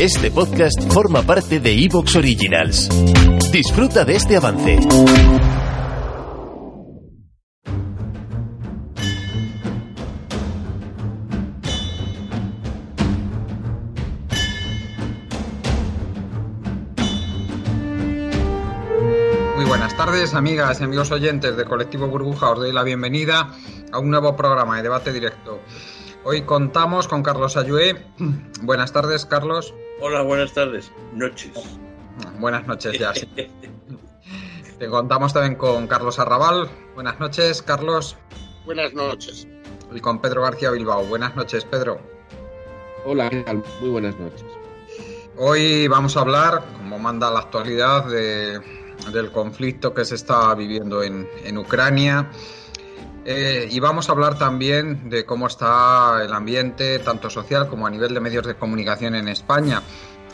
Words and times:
Este 0.00 0.30
podcast 0.30 0.92
forma 0.92 1.22
parte 1.22 1.60
de 1.60 1.72
Evox 1.72 2.16
Originals. 2.16 2.88
Disfruta 3.52 4.04
de 4.04 4.16
este 4.16 4.36
avance. 4.36 4.78
Muy 19.56 19.64
buenas 19.64 19.96
tardes, 19.96 20.34
amigas 20.34 20.80
y 20.80 20.84
amigos 20.84 21.10
oyentes 21.12 21.56
de 21.56 21.64
Colectivo 21.64 22.08
Burbuja. 22.08 22.50
Os 22.50 22.58
doy 22.58 22.72
la 22.72 22.82
bienvenida 22.82 23.50
a 23.92 23.98
un 24.00 24.10
nuevo 24.10 24.34
programa 24.36 24.76
de 24.76 24.82
debate 24.82 25.12
directo. 25.12 25.60
Hoy 26.24 26.42
contamos 26.42 27.06
con 27.06 27.22
Carlos 27.22 27.56
Ayué. 27.56 28.04
Buenas 28.62 28.92
tardes, 28.92 29.26
Carlos. 29.26 29.74
Hola, 30.00 30.22
buenas 30.22 30.52
tardes. 30.52 30.90
Noches. 31.12 31.52
Buenas 32.38 32.66
noches 32.66 32.98
ya. 32.98 33.14
sí. 33.14 33.26
Te 34.78 34.88
contamos 34.88 35.32
también 35.32 35.54
con 35.54 35.86
Carlos 35.86 36.18
Arrabal. 36.18 36.68
Buenas 36.94 37.18
noches, 37.20 37.62
Carlos. 37.62 38.16
Buenas 38.64 38.92
noches. 38.92 39.46
Y 39.92 40.00
con 40.00 40.20
Pedro 40.20 40.42
García 40.42 40.70
Bilbao. 40.70 41.04
Buenas 41.04 41.36
noches, 41.36 41.64
Pedro. 41.64 42.00
Hola, 43.04 43.30
¿qué 43.30 43.42
tal? 43.42 43.62
Muy 43.80 43.90
buenas 43.90 44.18
noches. 44.18 44.44
Hoy 45.36 45.86
vamos 45.88 46.16
a 46.16 46.20
hablar, 46.20 46.64
como 46.76 46.98
manda 46.98 47.30
la 47.30 47.40
actualidad, 47.40 48.06
de- 48.06 48.60
del 49.12 49.30
conflicto 49.30 49.92
que 49.94 50.04
se 50.04 50.14
está 50.16 50.54
viviendo 50.54 51.02
en, 51.02 51.28
en 51.44 51.58
Ucrania. 51.58 52.30
Eh, 53.24 53.68
y 53.70 53.80
vamos 53.80 54.08
a 54.08 54.12
hablar 54.12 54.38
también 54.38 55.08
de 55.08 55.24
cómo 55.24 55.46
está 55.46 56.22
el 56.22 56.32
ambiente, 56.32 56.98
tanto 56.98 57.30
social 57.30 57.68
como 57.68 57.86
a 57.86 57.90
nivel 57.90 58.12
de 58.12 58.20
medios 58.20 58.46
de 58.46 58.54
comunicación 58.54 59.14
en 59.14 59.28
España. 59.28 59.82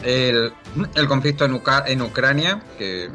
El, 0.02 0.52
conflicto 1.06 1.44
en, 1.44 2.02
Ucrania, 2.02 2.62
que 2.78 3.10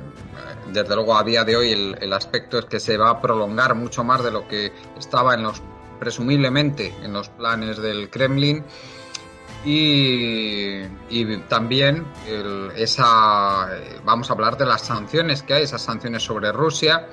desde 0.72 0.96
luego 0.96 1.18
a 1.18 1.24
día 1.24 1.44
de 1.44 1.58
hoy 1.58 1.96
el, 2.00 2.14
aspecto 2.14 2.60
es 2.60 2.66
que 2.66 2.80
se 2.80 2.96
va 2.96 3.10
a 3.10 3.22
prolongar 3.22 3.76
mucho 3.76 4.04
más 4.04 4.24
de 4.24 4.32
lo 4.32 4.48
que 4.48 4.72
estaba 4.98 5.34
en 5.34 5.44
los, 5.44 5.62
presumiblemente, 6.00 6.94
en 7.04 7.12
los 7.12 7.30
planes 7.30 7.78
del 7.78 8.10
Kremlin. 8.10 8.64
Y, 9.66 10.84
también 11.50 12.06
esa, 12.78 13.68
vamos 14.06 14.30
a 14.30 14.34
hablar 14.34 14.58
de 14.58 14.66
las 14.68 14.82
sanciones 14.82 15.42
que 15.42 15.56
hay, 15.56 15.64
esas 15.64 15.82
sanciones 15.82 16.24
sobre 16.24 16.52
Rusia 16.52 17.08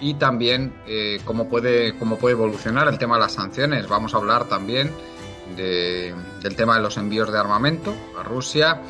y 0.00 0.14
también 0.14 0.72
eh, 0.86 1.20
cómo, 1.24 1.48
puede, 1.48 1.96
cómo 1.98 2.16
puede 2.16 2.32
evolucionar 2.34 2.88
el 2.88 2.98
tema 2.98 3.16
de 3.16 3.22
las 3.22 3.32
sanciones. 3.32 3.86
Vamos 3.88 4.14
a 4.14 4.18
hablar 4.18 4.44
también 4.46 4.90
de- 5.56 6.14
del 6.42 6.56
tema 6.56 6.76
de 6.76 6.82
los 6.82 6.96
envíos 6.96 7.30
de 7.30 7.38
armamento 7.38 7.94
a 8.18 8.22
Rusia 8.22 8.80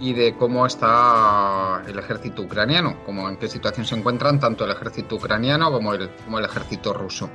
y 0.00 0.12
de 0.12 0.34
cómo 0.36 0.66
está 0.66 1.82
el 1.86 1.98
ejército 1.98 2.42
ucraniano, 2.42 3.04
como 3.04 3.28
en 3.28 3.36
qué 3.36 3.48
situación 3.48 3.86
se 3.86 3.94
encuentran 3.94 4.40
tanto 4.40 4.64
el 4.64 4.72
ejército 4.72 5.16
ucraniano 5.16 5.70
como 5.70 5.94
el, 5.94 6.10
ejército 6.44 6.92
ruso. 6.92 7.30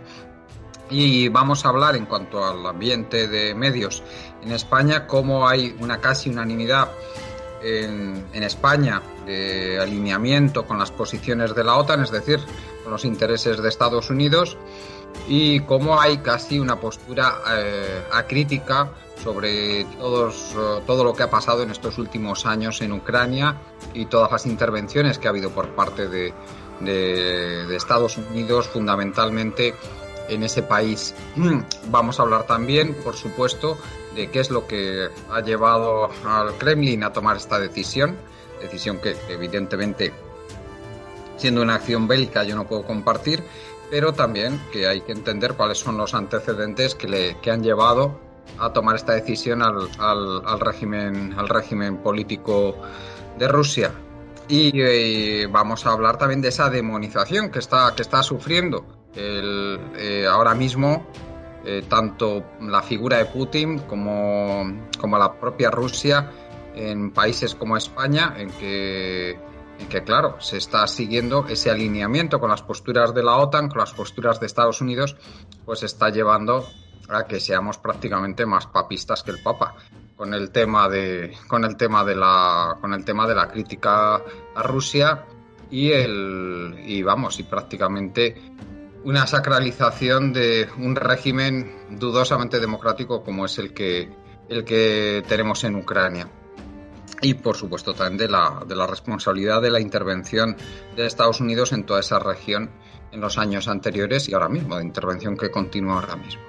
Y 0.90 1.30
vamos 1.30 1.66
a 1.66 1.70
hablar 1.70 1.96
en 1.96 2.06
cuanto 2.06 2.44
al 2.46 2.66
ambiente 2.66 3.30
de 3.30 3.56
medios 3.56 4.04
en 4.44 4.52
España, 4.52 5.08
cómo 5.08 5.48
hay 5.48 5.74
una 5.80 6.02
casi 6.02 6.30
unanimidad 6.30 6.90
en 7.64 8.26
España 8.44 9.02
de 9.26 9.80
alineamiento 9.80 10.66
con 10.66 10.78
las 10.80 10.92
posiciones 10.92 11.54
de 11.56 11.64
la 11.64 11.78
OTAN, 11.78 12.02
es 12.04 12.12
decir, 12.12 12.40
los 12.90 13.06
intereses 13.06 13.62
de 13.62 13.70
Estados 13.70 14.10
Unidos, 14.10 14.58
y 15.28 15.60
cómo 15.62 16.00
hay 16.00 16.18
casi 16.20 16.60
una 16.60 16.80
postura 16.80 17.40
eh, 17.58 18.04
acrítica 18.12 18.92
sobre 19.24 19.86
todos, 20.00 20.54
eh, 20.58 20.82
todo 20.88 21.04
lo 21.04 21.14
que 21.14 21.24
ha 21.24 21.30
pasado 21.30 21.64
en 21.64 21.70
estos 21.72 21.98
últimos 21.98 22.46
años 22.46 22.82
en 22.82 22.92
Ucrania 22.94 23.58
y 23.94 24.06
todas 24.06 24.32
las 24.32 24.46
intervenciones 24.46 25.18
que 25.20 25.28
ha 25.28 25.32
habido 25.32 25.52
por 25.52 25.70
parte 25.76 26.08
de- 26.08 26.34
de 26.80 27.76
Estados 27.76 28.18
Unidos, 28.18 28.68
fundamentalmente 28.68 29.76
en 30.30 30.42
ese 30.44 30.64
país. 30.64 31.14
Vamos 31.92 32.20
a 32.20 32.24
hablar 32.24 32.48
también, 32.48 32.96
por 33.04 33.16
supuesto, 33.16 33.78
de 34.16 34.32
qué 34.32 34.40
es 34.40 34.50
lo 34.50 34.66
que 34.66 35.10
ha 35.30 35.42
llevado 35.42 36.10
al 36.26 36.58
Kremlin 36.58 37.04
a 37.04 37.14
tomar 37.14 37.38
esta 37.38 37.60
decisión, 37.60 38.18
decisión 38.60 38.98
que 39.00 39.16
evidentemente, 39.30 40.12
siendo 41.42 41.62
una 41.62 41.76
acción 41.76 42.08
bélica, 42.08 42.44
yo 42.44 42.56
no 42.56 42.66
puedo 42.68 42.84
compartir, 42.84 43.44
pero 43.90 44.14
también 44.14 44.60
que 44.72 44.88
hay 44.88 45.02
que 45.02 45.12
entender 45.12 45.56
cuáles 45.56 45.80
son 45.80 45.98
los 45.98 46.14
antecedentes 46.14 46.96
que, 46.96 47.08
le, 47.08 47.38
que 47.42 47.52
han 47.52 47.62
llevado 47.64 48.20
a 48.60 48.72
tomar 48.72 48.96
esta 48.96 49.14
decisión 49.14 49.62
al, 49.62 49.90
al- 50.00 50.42
al 50.46 50.60
régimen, 50.60 51.34
al 51.38 51.50
régimen 51.50 51.98
político 51.98 52.76
de 53.38 53.48
Rusia. 53.48 53.92
Y 54.48 54.72
eh, 54.76 55.48
vamos 55.52 55.86
a 55.86 55.92
hablar 55.92 56.18
también 56.18 56.42
de 56.42 56.50
esa 56.50 56.70
demonización 56.70 57.50
que 57.52 57.60
está, 57.60 57.94
que 57.96 58.02
está 58.02 58.22
sufriendo 58.24 58.86
el, 59.16 59.80
eh, 59.98 60.26
ahora 60.30 60.54
mismo 60.56 61.08
eh, 61.66 61.84
tanto 61.88 62.44
la 62.62 62.82
figura 62.82 63.18
de 63.18 63.26
Putin 63.26 63.80
como, 63.80 64.64
como 65.00 65.18
la 65.18 65.34
propia 65.34 65.70
Rusia 65.70 66.32
en 66.76 67.12
países 67.12 67.54
como 67.56 67.78
España, 67.78 68.34
en 68.38 68.50
que, 68.52 69.38
en 69.82 69.88
que, 69.90 70.04
claro, 70.04 70.40
se 70.40 70.58
está 70.58 70.88
siguiendo 70.88 71.46
ese 71.48 71.72
alineamiento 71.72 72.40
con 72.40 72.50
las 72.50 72.62
posturas 72.62 73.14
de 73.14 73.24
la 73.24 73.38
OTAN, 73.38 73.68
con 73.68 73.80
las 73.80 73.94
posturas 73.94 74.40
de 74.40 74.46
Estados 74.46 74.80
Unidos, 74.82 75.16
pues 75.66 75.84
está 75.84 76.10
llevando 76.10 76.68
a 77.10 77.26
que 77.26 77.40
seamos 77.40 77.78
prácticamente 77.78 78.46
más 78.46 78.68
papistas 78.68 79.24
que 79.24 79.32
el 79.32 79.42
Papa 79.42 79.76
con 80.16 80.34
el 80.34 80.52
tema 80.52 80.88
de 80.88 81.36
con 81.48 81.66
el 81.66 81.76
tema 81.76 82.06
de 82.06 82.16
la 82.16 82.78
con 82.80 82.94
el 82.94 83.04
tema 83.04 83.28
de 83.28 83.36
la 83.36 83.50
crítica 83.50 84.22
a 84.56 84.64
Rusia 84.64 85.26
y 85.70 85.92
el 85.92 86.80
y 86.86 87.02
vamos 87.02 87.40
y 87.40 87.44
prácticamente 87.44 88.36
una 89.04 89.26
sacralización 89.26 90.32
de 90.32 90.70
un 90.78 90.96
régimen 90.96 91.98
dudosamente 92.00 92.60
democrático 92.60 93.24
como 93.24 93.46
es 93.46 93.58
el 93.58 93.74
que 93.74 94.10
el 94.48 94.64
que 94.64 95.24
tenemos 95.28 95.64
en 95.64 95.76
Ucrania 95.76 96.30
y 97.22 97.34
por 97.36 97.56
supuesto 97.56 97.94
también 97.94 98.18
de 98.18 98.28
la, 98.30 98.64
de 98.66 98.76
la 98.76 98.88
responsabilidad 98.88 99.62
de 99.62 99.70
la 99.72 99.80
intervención 99.80 100.56
de 100.96 101.06
Estados 101.06 101.40
Unidos 101.40 101.72
en 101.72 101.86
toda 101.86 102.00
esa 102.00 102.20
región 102.20 102.72
en 103.12 103.22
los 103.22 103.38
años 103.38 103.68
anteriores 103.68 104.28
y 104.30 104.34
ahora 104.34 104.50
mismo, 104.50 104.78
de 104.78 104.84
intervención 104.84 105.36
que 105.38 105.52
continúa 105.52 105.96
ahora 105.96 106.16
mismo. 106.16 106.42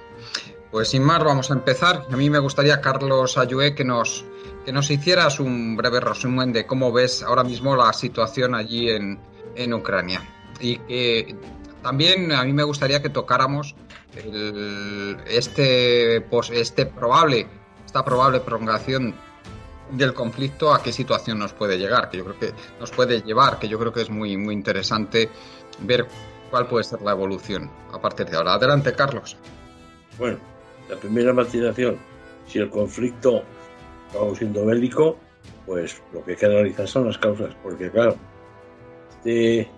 Pues 0.71 0.87
sin 0.89 1.03
más, 1.03 1.23
vamos 1.23 1.51
a 1.51 1.53
empezar. 1.53 2.07
A 2.11 2.15
mí 2.17 2.29
me 2.29 2.39
gustaría, 2.39 2.81
Carlos 2.81 3.37
Ayué, 3.37 3.75
que 3.75 3.83
nos, 3.83 4.25
que 4.65 4.71
nos 4.71 4.89
hicieras 4.89 5.39
un 5.39 5.75
breve 5.77 5.99
resumen 5.99 6.51
de 6.51 6.65
cómo 6.65 6.91
ves 6.91 7.21
ahora 7.21 7.43
mismo 7.43 7.75
la 7.75 7.93
situación 7.93 8.55
allí 8.55 8.89
en, 8.89 9.19
en 9.55 9.73
Ucrania. 9.73 10.21
Y 10.59 10.77
que 10.77 11.35
también 11.83 12.31
a 12.31 12.43
mí 12.43 12.53
me 12.53 12.63
gustaría 12.63 13.01
que 13.03 13.09
tocáramos 13.09 13.75
el- 14.15 15.17
este, 15.27 16.21
pues, 16.21 16.49
este 16.49 16.85
probable, 16.87 17.45
esta 17.85 18.03
probable 18.03 18.39
prolongación 18.39 19.13
del 19.93 20.13
conflicto, 20.13 20.73
a 20.73 20.81
qué 20.81 20.91
situación 20.91 21.39
nos 21.39 21.53
puede 21.53 21.77
llegar, 21.77 22.09
que 22.09 22.17
yo 22.17 22.23
creo 22.25 22.39
que 22.39 22.53
nos 22.79 22.91
puede 22.91 23.21
llevar, 23.21 23.59
que 23.59 23.67
yo 23.67 23.79
creo 23.79 23.93
que 23.93 24.01
es 24.01 24.09
muy, 24.09 24.37
muy 24.37 24.53
interesante 24.53 25.29
ver 25.79 26.07
cuál 26.49 26.67
puede 26.67 26.83
ser 26.83 27.01
la 27.01 27.11
evolución 27.11 27.69
a 27.91 27.99
partir 28.01 28.27
de 28.27 28.37
ahora. 28.37 28.53
Adelante, 28.55 28.93
Carlos. 28.93 29.37
Bueno, 30.17 30.37
la 30.89 30.95
primera 30.97 31.33
matización, 31.33 31.97
si 32.47 32.59
el 32.59 32.69
conflicto 32.69 33.43
acaba 34.09 34.35
siendo 34.35 34.65
bélico, 34.65 35.17
pues 35.65 36.01
lo 36.13 36.23
que 36.23 36.31
hay 36.31 36.37
que 36.37 36.45
analizar 36.45 36.87
son 36.87 37.07
las 37.07 37.17
causas, 37.17 37.55
porque 37.63 37.89
claro, 37.89 38.15
este 39.17 39.69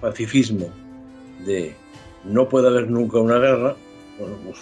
pacifismo 0.00 0.68
de 1.44 1.74
no 2.24 2.48
puede 2.48 2.68
haber 2.68 2.90
nunca 2.90 3.18
una 3.18 3.38
guerra, 3.38 3.76
pues, 4.18 4.30
pues- 4.44 4.58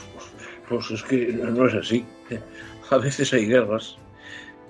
pues 0.68 0.90
es 0.90 1.02
que 1.02 1.26
no 1.32 1.66
es 1.66 1.74
así. 1.74 2.04
A 2.90 2.96
veces 2.98 3.32
hay 3.32 3.46
guerras, 3.46 3.96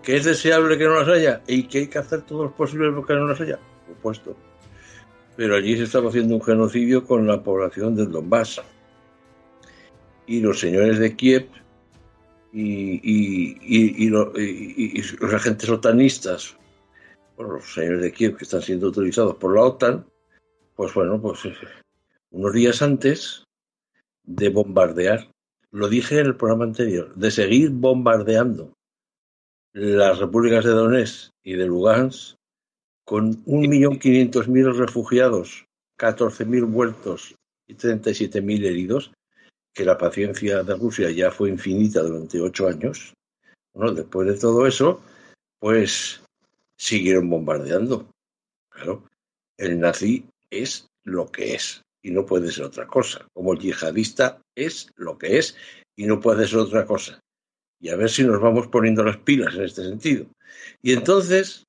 que 0.02 0.16
es 0.16 0.24
deseable 0.24 0.76
que 0.76 0.84
no 0.84 0.98
las 1.00 1.08
haya 1.08 1.42
y 1.46 1.64
que 1.64 1.78
hay 1.78 1.86
que 1.86 1.98
hacer 1.98 2.22
todo 2.22 2.44
lo 2.44 2.52
posible 2.54 2.90
porque 2.92 3.14
no 3.14 3.26
las 3.26 3.40
haya, 3.40 3.58
por 3.86 3.96
supuesto. 3.96 4.36
Pero 5.36 5.56
allí 5.56 5.76
se 5.76 5.84
estaba 5.84 6.08
haciendo 6.10 6.34
un 6.34 6.42
genocidio 6.42 7.04
con 7.04 7.26
la 7.26 7.42
población 7.42 7.94
del 7.96 8.10
Donbass. 8.10 8.60
Y 10.26 10.40
los 10.40 10.60
señores 10.60 10.98
de 10.98 11.16
Kiev 11.16 11.48
y, 12.52 14.08
los 14.08 15.34
agentes 15.34 15.70
otanistas, 15.70 16.56
los 17.38 17.72
señores 17.72 18.02
de 18.02 18.12
Kiev 18.12 18.36
que 18.36 18.44
están 18.44 18.62
siendo 18.62 18.88
utilizados 18.88 19.36
por 19.36 19.54
la 19.54 19.62
OTAN, 19.62 20.06
pues 20.76 20.92
bueno, 20.94 21.20
pues 21.20 21.44
eh, 21.44 21.54
unos 22.30 22.52
días 22.52 22.82
antes 22.82 23.44
de 24.24 24.48
bombardear, 24.48 25.28
lo 25.70 25.88
dije 25.88 26.18
en 26.18 26.26
el 26.26 26.36
programa 26.36 26.64
anterior, 26.64 27.14
de 27.14 27.30
seguir 27.30 27.70
bombardeando 27.70 28.74
las 29.72 30.18
repúblicas 30.18 30.64
de 30.64 30.70
Donetsk 30.70 31.30
y 31.42 31.54
de 31.54 31.66
Lugansk 31.66 32.36
con 33.04 33.44
1.500.000 33.44 34.76
refugiados, 34.76 35.66
14.000 35.98 36.66
muertos 36.66 37.34
y 37.66 37.74
37.000 37.74 38.64
heridos, 38.64 39.12
que 39.74 39.84
la 39.84 39.98
paciencia 39.98 40.62
de 40.62 40.76
Rusia 40.76 41.10
ya 41.10 41.30
fue 41.30 41.48
infinita 41.48 42.02
durante 42.02 42.40
ocho 42.40 42.68
años, 42.68 43.14
bueno, 43.74 43.92
después 43.92 44.28
de 44.28 44.38
todo 44.38 44.66
eso, 44.66 45.02
pues 45.58 46.22
siguieron 46.76 47.30
bombardeando. 47.30 48.06
Claro, 48.68 49.04
el 49.56 49.80
nazi 49.80 50.26
es 50.50 50.86
lo 51.04 51.30
que 51.30 51.54
es 51.54 51.82
y 52.02 52.10
no 52.10 52.26
puede 52.26 52.50
ser 52.50 52.64
otra 52.64 52.86
cosa. 52.86 53.26
Como 53.32 53.54
el 53.54 53.60
yihadista 53.60 54.40
es 54.54 54.90
lo 54.96 55.16
que 55.16 55.38
es 55.38 55.56
y 55.96 56.06
no 56.06 56.20
puede 56.20 56.46
ser 56.46 56.58
otra 56.58 56.84
cosa. 56.84 57.20
Y 57.82 57.88
a 57.88 57.96
ver 57.96 58.08
si 58.08 58.22
nos 58.22 58.40
vamos 58.40 58.68
poniendo 58.68 59.02
las 59.02 59.18
pilas 59.18 59.54
en 59.56 59.64
este 59.64 59.82
sentido. 59.82 60.26
Y 60.82 60.92
entonces, 60.92 61.66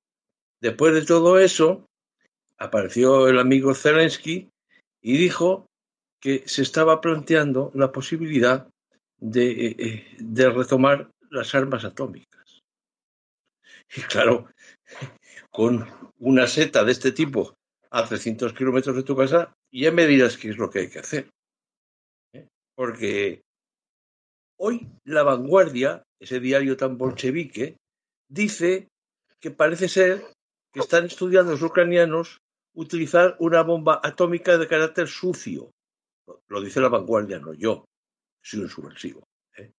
después 0.62 0.94
de 0.94 1.06
todo 1.06 1.40
eso, 1.40 1.88
apareció 2.58 3.28
el 3.28 3.40
amigo 3.40 3.74
Zelensky 3.74 4.50
y 5.02 5.18
dijo 5.18 5.66
que 6.22 6.44
se 6.46 6.62
estaba 6.62 7.02
planteando 7.02 7.72
la 7.74 7.92
posibilidad 7.92 8.70
de, 9.20 9.52
eh, 9.52 9.76
eh, 9.80 10.16
de 10.20 10.50
retomar 10.52 11.10
las 11.32 11.56
armas 11.56 11.84
atómicas. 11.84 12.62
Y 13.96 14.02
claro, 14.02 14.48
con 15.50 15.88
una 16.20 16.46
seta 16.48 16.84
de 16.84 16.92
este 16.92 17.12
tipo 17.12 17.56
a 17.90 18.08
300 18.08 18.54
kilómetros 18.54 18.96
de 18.96 19.04
tu 19.04 19.16
casa, 19.16 19.52
ya 19.72 19.92
me 19.92 20.06
dirás 20.06 20.38
qué 20.38 20.50
es 20.50 20.58
lo 20.58 20.70
que 20.70 20.80
hay 20.80 20.90
que 20.90 21.00
hacer. 21.00 21.30
¿eh? 22.34 22.48
Porque 22.76 23.42
hoy 24.58 24.90
La 25.04 25.24
Vanguardia, 25.24 26.04
ese 26.20 26.40
diario 26.40 26.78
tan 26.78 26.98
bolchevique, 26.98 27.78
dice 28.30 28.88
que 29.40 29.52
parece 29.52 29.90
ser 29.90 30.26
que 30.72 30.80
están 30.80 31.06
estudiando 31.06 31.52
los 31.52 31.62
ucranianos 31.62 32.40
utilizar 32.76 33.36
una 33.40 33.62
bomba 33.62 34.02
atómica 34.04 34.58
de 34.58 34.68
carácter 34.68 35.08
sucio. 35.08 35.72
Lo 36.48 36.62
dice 36.62 36.82
la 36.82 36.90
vanguardia, 36.90 37.40
no 37.40 37.54
yo. 37.54 37.86
Soy 38.42 38.62
un 38.62 38.70
subversivo. 38.70 39.24
¿eh? 39.58 39.72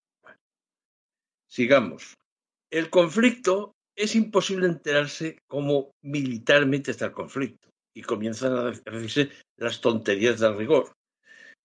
Sigamos. 1.49 2.13
El 2.71 2.89
conflicto 2.89 3.73
es 3.95 4.15
imposible 4.15 4.67
enterarse 4.67 5.39
cómo 5.47 5.91
militarmente 6.03 6.91
está 6.91 7.05
el 7.05 7.11
conflicto. 7.11 7.69
Y 7.93 8.01
comienzan 8.01 8.57
a 8.57 8.71
decirse 8.71 9.31
las 9.57 9.79
tonterías 9.81 10.39
del 10.39 10.57
rigor. 10.57 10.91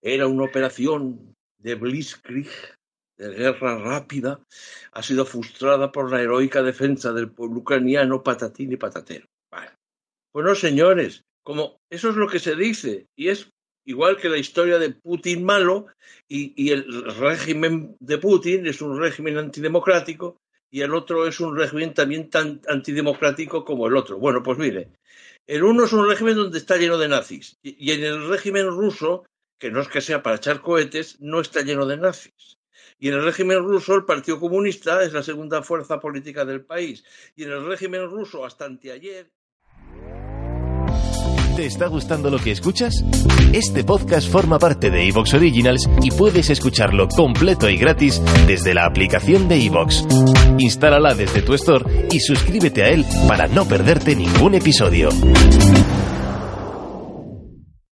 Era 0.03 0.27
una 0.27 0.45
operación 0.45 1.35
de 1.59 1.75
Blitzkrieg, 1.75 2.49
de 3.21 3.35
guerra 3.35 3.79
rápida, 3.79 4.41
ha 4.93 5.03
sido 5.03 5.27
frustrada 5.27 5.93
por 5.93 6.11
la 6.11 6.23
heroica 6.23 6.63
defensa 6.63 7.13
del 7.13 7.31
pueblo 7.31 7.59
ucraniano 7.59 8.23
patatín 8.23 8.73
y 8.73 8.77
patatero. 8.77 9.27
Bueno, 10.33 10.51
pues 10.51 10.61
señores, 10.61 11.23
como 11.45 11.77
eso 11.91 12.11
es 12.11 12.17
lo 12.17 12.29
que 12.29 12.39
se 12.39 12.55
dice, 12.55 13.07
y 13.17 13.29
es 13.29 13.51
igual 13.85 14.17
que 14.17 14.29
la 14.29 14.39
historia 14.39 14.79
de 14.79 14.91
Putin 14.91 15.45
malo 15.45 15.87
y, 16.29 16.71
el 16.71 16.85
régimen 17.17 17.97
de 18.01 18.19
Putin 18.19 18.67
es 18.67 18.81
un 18.81 18.99
régimen 18.99 19.37
antidemocrático 19.37 20.37
y 20.71 20.83
el 20.83 20.95
otro 20.95 21.27
es 21.27 21.41
un 21.41 21.57
régimen 21.57 21.93
también 21.93 22.31
tan 22.31 22.61
antidemocrático 22.69 23.65
como 23.65 23.89
el 23.89 23.97
otro. 23.97 24.19
Bueno, 24.19 24.43
pues 24.43 24.59
mire, 24.59 24.93
el 25.49 25.65
uno 25.65 25.85
es 25.85 25.93
un 25.93 26.09
régimen 26.09 26.37
donde 26.37 26.59
está 26.59 26.77
lleno 26.77 26.97
de 26.97 27.09
nazis 27.09 27.59
y, 27.63 27.91
en 27.91 28.05
el 28.05 28.29
régimen 28.29 28.69
ruso, 28.69 29.25
que 29.59 29.71
no 29.71 29.81
es 29.81 29.89
que 29.89 30.01
sea 30.01 30.23
para 30.23 30.37
echar 30.37 30.63
cohetes, 30.63 31.21
no 31.21 31.41
está 31.41 31.63
lleno 31.63 31.87
de 31.87 31.97
nazis. 31.97 32.60
Y 33.01 33.09
en 33.09 33.15
el 33.15 33.25
régimen 33.25 33.59
ruso 33.59 33.97
el 33.97 34.05
Partido 34.05 34.39
Comunista 34.39 35.03
es 35.03 35.13
la 35.13 35.23
segunda 35.23 35.63
fuerza 35.63 35.99
política 35.99 36.45
del 36.45 36.65
país. 36.65 37.03
Y 37.35 37.45
en 37.45 37.53
el 37.53 37.67
régimen 37.67 38.09
ruso 38.09 38.45
hasta 38.45 38.67
anteayer 38.67 39.27
¿Te 41.57 41.67
está 41.67 41.89
gustando 41.89 42.31
lo 42.31 42.39
que 42.39 42.53
escuchas? 42.53 43.05
Este 43.53 43.85
podcast 43.85 44.31
forma 44.31 44.59
parte 44.59 44.91
de 44.91 45.09
Evox 45.09 45.35
Originals 45.35 45.89
y 46.03 46.11
puedes 46.11 46.49
escucharlo 46.49 47.09
completo 47.09 47.69
y 47.69 47.77
gratis 47.77 48.23
desde 48.47 48.73
la 48.73 48.87
aplicación 48.87 49.49
de 49.49 49.67
Evox. 49.67 50.07
Instálala 50.59 51.13
desde 51.15 51.43
tu 51.43 51.53
store 51.55 52.09
y 52.11 52.21
suscríbete 52.21 52.85
a 52.85 52.89
él 52.89 53.05
para 53.29 53.47
no 53.49 53.67
perderte 53.67 54.17
ningún 54.17 54.55
episodio. 54.55 55.11